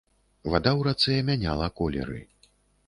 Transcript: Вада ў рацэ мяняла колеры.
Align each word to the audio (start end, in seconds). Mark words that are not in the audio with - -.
Вада 0.53 0.71
ў 0.79 0.87
рацэ 0.87 1.21
мяняла 1.29 1.71
колеры. 1.83 2.19